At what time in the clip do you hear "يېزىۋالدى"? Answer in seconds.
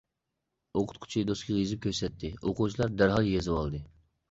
3.37-3.87